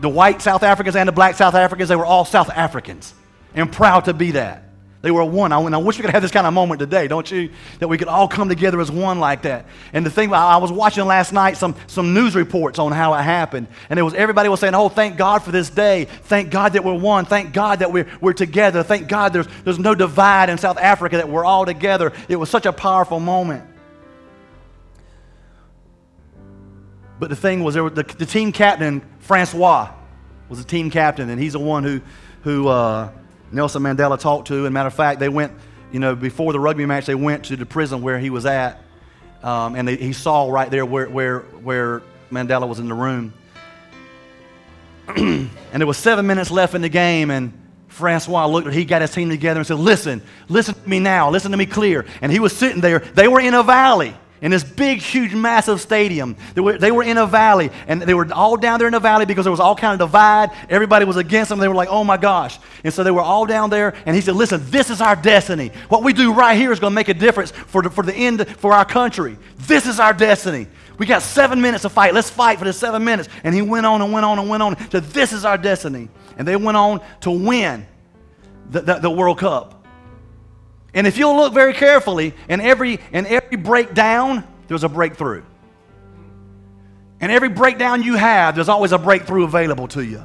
[0.01, 3.15] The white South Africans and the black South Africans, they were all South Africans
[3.55, 4.65] and proud to be that.
[5.05, 5.53] They were one.
[5.53, 7.51] I, I wish we could have this kind of moment today, don't you?
[7.79, 9.67] That we could all come together as one like that.
[9.93, 13.21] And the thing, I was watching last night some, some news reports on how it
[13.21, 13.67] happened.
[13.91, 16.07] And it was everybody was saying, oh, thank God for this day.
[16.07, 17.27] Thank God that we're one.
[17.27, 18.83] Thank God that we're, we're together.
[18.83, 22.15] Thank God there's, there's no divide in South Africa, that we're all together.
[22.31, 23.63] It was such a powerful moment.
[27.21, 29.93] But the thing was, there was the, the team captain, Francois,
[30.49, 32.01] was the team captain, and he's the one who,
[32.43, 33.11] who uh,
[33.55, 34.67] Nelson Mandela talked to.
[34.67, 35.53] And matter of fact, they went,
[35.93, 38.83] you know, before the rugby match, they went to the prison where he was at.
[39.43, 43.33] Um, and they, he saw right there where, where, where Mandela was in the room.
[45.17, 47.53] and there was seven minutes left in the game, and
[47.89, 51.51] Francois looked, he got his team together and said, Listen, listen to me now, listen
[51.51, 52.07] to me clear.
[52.23, 53.01] And he was sitting there.
[53.01, 56.37] They were in a valley in this big, huge, massive stadium.
[56.53, 59.01] They were, they were in a valley, and they were all down there in the
[59.01, 60.51] valley because there was all kind of divide.
[60.69, 61.59] Everybody was against them.
[61.59, 62.59] They were like, oh my gosh.
[62.85, 65.73] And so they were all down there, and he said, listen, this is our destiny.
[65.89, 68.15] What we do right here is going to make a difference for the, for the
[68.15, 69.39] end, for our country.
[69.61, 70.67] This is our destiny.
[70.99, 72.13] We got seven minutes to fight.
[72.13, 73.31] Let's fight for the seven minutes.
[73.45, 76.11] And he went on and went on and went on to this is our destiny.
[76.37, 77.87] And they went on to win
[78.71, 79.84] the, the, the World Cup.
[80.95, 85.43] And if you'll look very carefully, in every, in every breakdown, there's a breakthrough.
[87.21, 90.25] And every breakdown you have, there's always a breakthrough available to you.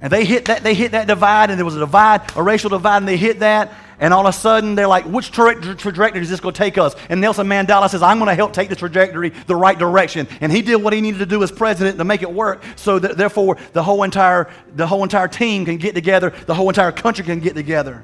[0.00, 2.68] And they hit that, they hit that divide, and there was a divide, a racial
[2.68, 6.20] divide, and they hit that, and all of a sudden they're like, which tra- trajectory
[6.20, 6.96] is this going to take us?
[7.08, 10.26] And Nelson Mandela says, I'm going to help take the trajectory the right direction.
[10.40, 12.98] And he did what he needed to do as president to make it work, so
[12.98, 16.90] that therefore the whole entire, the whole entire team can get together, the whole entire
[16.90, 18.02] country can get together.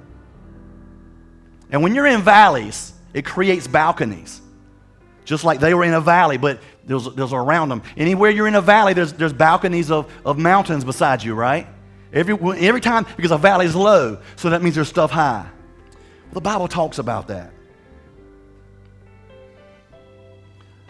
[1.70, 4.40] And when you're in valleys, it creates balconies.
[5.24, 7.82] Just like they were in a valley, but there's, there's around them.
[7.96, 11.66] Anywhere you're in a valley, there's, there's balconies of, of mountains beside you, right?
[12.12, 12.34] Every,
[12.66, 15.46] every time, because a valley is low, so that means there's stuff high.
[16.32, 17.52] The Bible talks about that.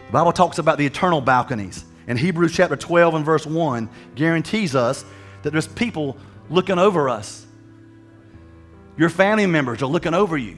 [0.07, 1.83] The Bible talks about the eternal balconies.
[2.07, 5.03] And Hebrews chapter 12 and verse 1 guarantees us
[5.43, 6.17] that there's people
[6.49, 7.45] looking over us.
[8.97, 10.57] Your family members are looking over you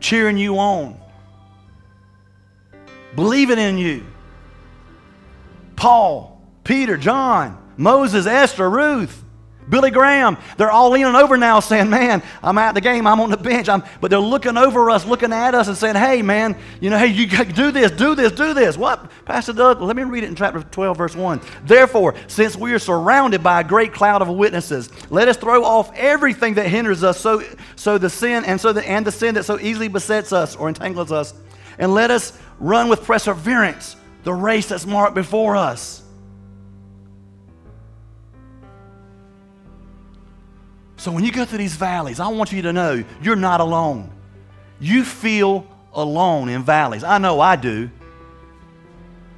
[0.00, 0.98] cheering you on,
[3.14, 4.04] believing in you.
[5.76, 9.24] Paul, Peter, John, Moses, Esther, Ruth,
[9.68, 13.30] Billy Graham, they're all leaning over now saying, Man, I'm out the game, I'm on
[13.30, 13.68] the bench.
[13.68, 16.98] I'm, but they're looking over us, looking at us, and saying, Hey, man, you know,
[16.98, 18.76] hey, you do this, do this, do this.
[18.76, 19.10] What?
[19.24, 21.40] Pastor Doug, let me read it in chapter 12, verse 1.
[21.64, 25.94] Therefore, since we are surrounded by a great cloud of witnesses, let us throw off
[25.96, 27.42] everything that hinders us, so,
[27.76, 30.68] so the sin and so the, and the sin that so easily besets us or
[30.68, 31.34] entangles us,
[31.78, 35.97] and let us run with perseverance the race that's marked before us
[40.98, 44.10] So when you go through these valleys, I want you to know you're not alone.
[44.80, 47.04] You feel alone in valleys.
[47.04, 47.88] I know I do.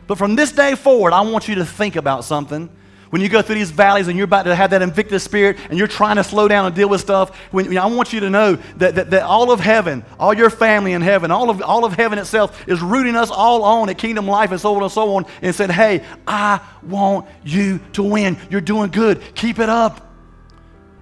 [0.06, 2.68] But from this day forward, I want you to think about something.
[3.10, 5.78] When you go through these valleys and you're about to have that invictus spirit and
[5.78, 8.54] you're trying to slow down and deal with stuff, when, I want you to know
[8.76, 11.92] that, that, that all of heaven, all your family in heaven, all of, all of
[11.92, 15.14] heaven itself is rooting us all on at Kingdom Life and so on and so
[15.14, 18.38] on and said, hey, I want you to win.
[18.48, 19.22] You're doing good.
[19.34, 20.09] Keep it up.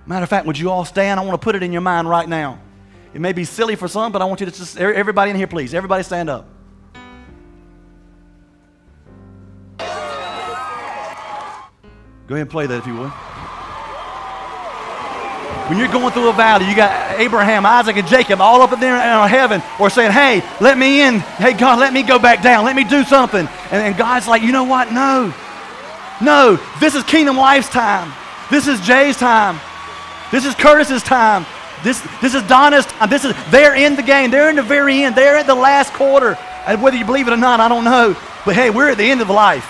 [0.08, 1.20] Matter of fact, would you all stand?
[1.20, 2.58] I want to put it in your mind right now.
[3.12, 5.46] It may be silly for some, but I want you to just, everybody in here,
[5.46, 6.48] please, everybody stand up.
[9.78, 9.84] Go
[12.34, 13.10] ahead and play that if you would.
[15.68, 18.80] When you're going through a valley, you got Abraham, Isaac, and Jacob all up in
[18.80, 21.18] there in heaven, or saying, Hey, let me in.
[21.18, 22.64] Hey, God, let me go back down.
[22.64, 23.46] Let me do something.
[23.70, 24.90] And, and God's like, You know what?
[24.90, 25.34] No.
[26.22, 26.58] No.
[26.80, 28.10] This is Kingdom Life's time.
[28.50, 29.60] This is Jay's time.
[30.30, 31.46] This is Curtis's time.
[31.82, 33.08] This, this is Donna's time.
[33.08, 34.30] This is, they're in the game.
[34.30, 35.14] They're in the very end.
[35.14, 36.36] They're at the last quarter.
[36.66, 38.16] And whether you believe it or not, I don't know.
[38.44, 39.66] But hey, we're at the end of life.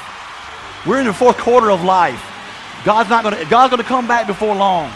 [0.86, 2.24] We're in the fourth quarter of life.
[2.84, 4.90] God's not to, God's to come back before long.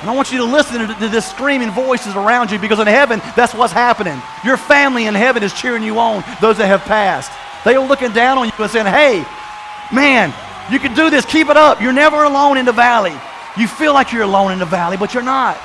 [0.00, 2.86] And I want you to listen to, to this screaming voices around you because in
[2.86, 4.20] heaven, that's what's happening.
[4.44, 7.32] Your family in heaven is cheering you on, those that have passed.
[7.64, 9.24] They are looking down on you and saying, hey,
[9.94, 10.34] man,
[10.70, 11.24] you can do this.
[11.24, 11.80] Keep it up.
[11.80, 13.14] You're never alone in the valley.
[13.56, 15.58] You feel like you're alone in the valley, but you're not.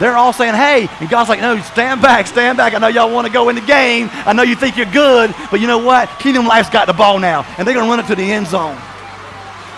[0.00, 2.74] They're all saying, hey, and God's like, no, stand back, stand back.
[2.74, 4.08] I know y'all want to go in the game.
[4.12, 6.08] I know you think you're good, but you know what?
[6.18, 8.48] Kingdom Life's got the ball now, and they're going to run it to the end
[8.48, 8.76] zone.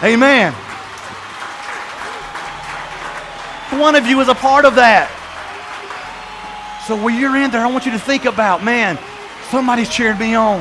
[0.03, 0.55] Amen.
[3.79, 5.12] One of you is a part of that.
[6.87, 8.99] So when you're in there, I want you to think about, man,
[9.51, 10.61] somebody's cheering me on.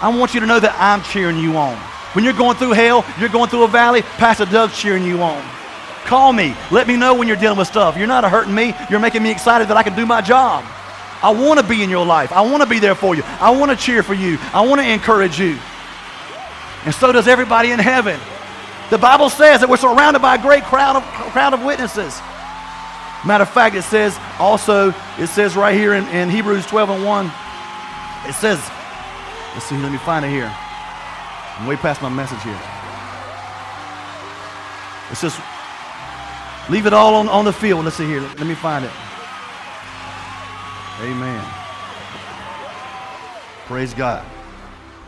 [0.00, 1.76] I want you to know that I'm cheering you on.
[2.14, 5.44] When you're going through hell, you're going through a valley, Pastor Doug's cheering you on.
[6.06, 6.54] Call me.
[6.70, 7.96] Let me know when you're dealing with stuff.
[7.96, 8.74] You're not hurting me.
[8.90, 10.64] You're making me excited that I can do my job.
[11.22, 12.32] I want to be in your life.
[12.32, 13.22] I want to be there for you.
[13.24, 14.36] I want to cheer for you.
[14.52, 15.58] I want to encourage you.
[16.84, 18.20] And so does everybody in heaven.
[18.90, 21.02] The Bible says that we're surrounded by a great crowd of,
[21.32, 22.20] crowd of witnesses.
[23.24, 27.04] Matter of fact, it says also, it says right here in, in Hebrews 12 and
[27.04, 27.32] 1,
[28.28, 28.60] it says,
[29.54, 30.52] let's see, let me find it here.
[31.56, 32.60] I'm way past my message here.
[35.10, 35.40] It says,
[36.70, 37.84] Leave it all on, on the field.
[37.84, 38.20] Let's see here.
[38.20, 38.90] Let, let me find it.
[41.00, 41.44] Amen.
[43.66, 44.24] Praise God.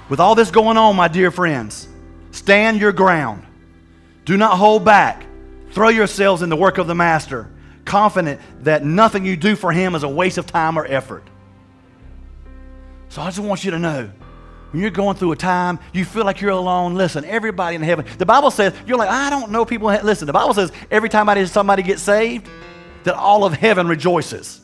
[0.09, 1.89] With all this going on, my dear friends,
[2.31, 3.45] stand your ground.
[4.25, 5.25] Do not hold back.
[5.71, 7.51] Throw yourselves in the work of the Master,
[7.85, 11.23] confident that nothing you do for Him is a waste of time or effort.
[13.09, 14.11] So I just want you to know
[14.71, 16.95] when you're going through a time, you feel like you're alone.
[16.95, 18.05] Listen, everybody in heaven.
[18.19, 19.89] The Bible says, you're like, I don't know people.
[19.89, 22.49] Listen, the Bible says every time I somebody gets saved,
[23.05, 24.61] that all of heaven rejoices.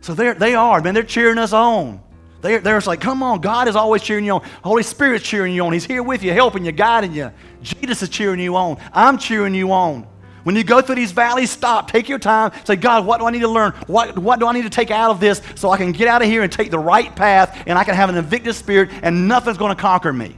[0.00, 2.00] So they are, man, they're cheering us on.
[2.40, 4.48] They're, they're like, come on, God is always cheering you on.
[4.62, 5.72] Holy Spirit's cheering you on.
[5.72, 7.32] He's here with you, helping you, guiding you.
[7.62, 8.78] Jesus is cheering you on.
[8.92, 10.06] I'm cheering you on.
[10.46, 11.90] When you go through these valleys, stop.
[11.90, 12.52] Take your time.
[12.62, 13.72] Say, God, what do I need to learn?
[13.88, 16.22] What, what do I need to take out of this so I can get out
[16.22, 19.26] of here and take the right path and I can have an invictus spirit and
[19.26, 20.36] nothing's going to conquer me?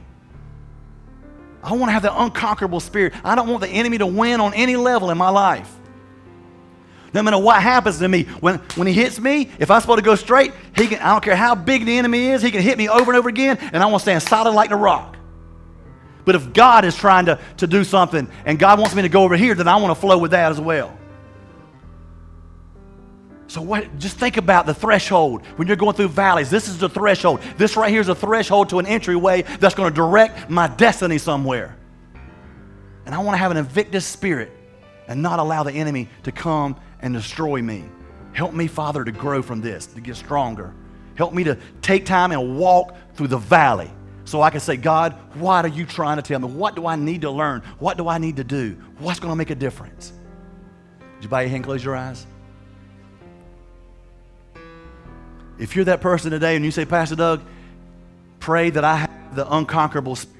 [1.61, 3.13] I want to have the unconquerable spirit.
[3.23, 5.71] I don't want the enemy to win on any level in my life.
[7.13, 10.03] No matter what happens to me, when, when he hits me, if I'm supposed to
[10.03, 12.79] go straight, he can, I don't care how big the enemy is, he can hit
[12.79, 15.17] me over and over again, and I want to stand solid like the rock.
[16.29, 19.23] But if God is trying to, to do something and God wants me to go
[19.23, 20.95] over here, then I want to flow with that as well.
[23.47, 26.51] So what, just think about the threshold when you're going through valleys.
[26.51, 27.41] This is the threshold.
[27.57, 31.17] This right here is a threshold to an entryway that's going to direct my destiny
[31.17, 31.75] somewhere.
[33.07, 34.51] And I want to have an invictus spirit
[35.07, 37.85] and not allow the enemy to come and destroy me.
[38.33, 40.75] Help me, Father, to grow from this, to get stronger.
[41.15, 43.89] Help me to take time and walk through the valley
[44.29, 46.47] so I can say, God, what are you trying to tell me?
[46.47, 47.63] What do I need to learn?
[47.79, 48.77] What do I need to do?
[48.99, 50.13] What's going to make a difference?
[51.15, 52.27] Did you bow your hand, close your eyes?
[55.57, 57.41] If you're that person today and you say, Pastor Doug,
[58.39, 60.37] pray that I have the unconquerable spirit.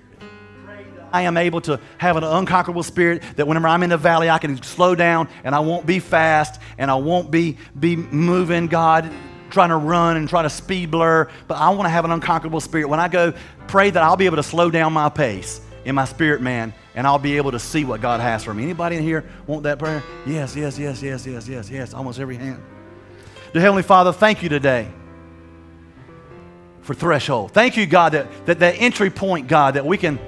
[1.12, 4.38] I am able to have an unconquerable spirit that whenever I'm in the valley, I
[4.38, 9.12] can slow down and I won't be fast and I won't be, be moving, God
[9.50, 12.60] trying to run and try to speed blur, but I want to have an unconquerable
[12.62, 12.88] spirit.
[12.88, 13.34] When I go,
[13.68, 17.08] pray that I'll be able to slow down my pace in my spirit, man, and
[17.08, 18.64] I'll be able to see what God has for me.
[18.64, 20.04] Anybody in here want that prayer?
[20.26, 21.94] Yes, yes, yes, yes, yes, yes, yes.
[21.94, 22.62] Almost every hand.
[23.54, 24.88] Dear Heavenly Father, thank you today
[26.82, 27.52] for threshold.
[27.52, 30.20] Thank you, God, that, that that entry point, God, that we can,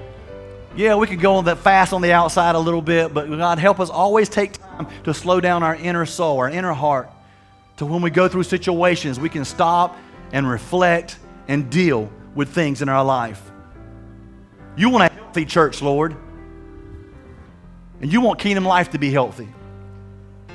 [0.76, 3.60] yeah, we can go on that fast on the outside a little bit, but God,
[3.60, 7.10] help us always take time to slow down our inner soul, our inner heart
[7.82, 9.98] to when we go through situations, we can stop
[10.34, 11.18] and reflect
[11.48, 13.42] and deal with things in our life.
[14.76, 16.16] You want a healthy church, Lord.
[18.00, 19.48] And you want kingdom life to be healthy.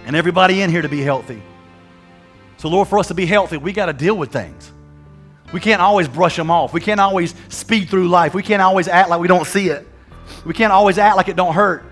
[0.04, 1.42] And everybody in here to be healthy.
[2.58, 4.70] So, Lord, for us to be healthy, we got to deal with things.
[5.52, 6.72] We can't always brush them off.
[6.72, 8.34] We can't always speed through life.
[8.34, 9.84] We can't always act like we don't see it.
[10.44, 11.84] We can't always act like it don't hurt.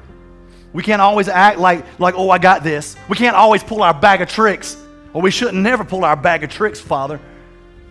[0.72, 2.94] We can't always act like, like oh, I got this.
[3.08, 4.76] We can't always pull our bag of tricks
[5.14, 7.18] well, we shouldn't never pull our bag of tricks, Father,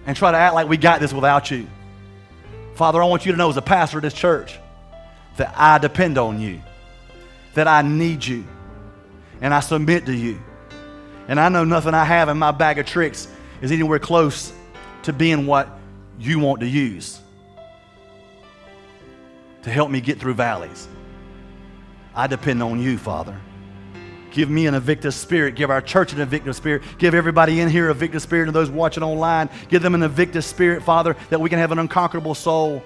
[0.05, 1.65] and try to act like we got this without you.
[2.75, 4.59] Father, I want you to know as a pastor of this church
[5.37, 6.61] that I depend on you.
[7.53, 8.43] that I need you
[9.41, 10.41] and I submit to you.
[11.27, 13.27] And I know nothing I have in my bag of tricks
[13.61, 14.51] is anywhere close
[15.03, 15.69] to being what
[16.19, 17.19] you want to use
[19.63, 20.87] to help me get through valleys.
[22.13, 23.39] I depend on you, Father.
[24.33, 25.53] Give me an invictus spirit.
[25.53, 26.81] Give our church an invictus spirit.
[26.97, 29.47] Give everybody in here a invictus spirit and those watching online.
[29.69, 32.83] Give them an invictus spirit, Father, that we can have an unconquerable soul.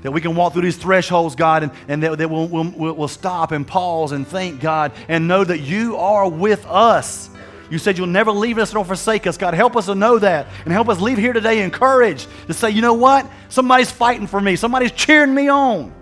[0.00, 3.08] That we can walk through these thresholds, God, and, and that, that we'll, we'll, we'll
[3.08, 7.28] stop and pause and thank God and know that you are with us.
[7.68, 9.36] You said you'll never leave us nor forsake us.
[9.36, 12.70] God, help us to know that and help us leave here today encouraged to say,
[12.70, 13.30] you know what?
[13.50, 15.92] Somebody's fighting for me, somebody's cheering me on.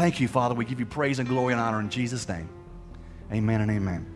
[0.00, 0.54] Thank you, Father.
[0.54, 2.48] We give you praise and glory and honor in Jesus' name.
[3.30, 4.06] Amen and amen.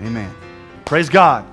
[0.00, 0.34] Amen.
[0.86, 1.44] Praise God.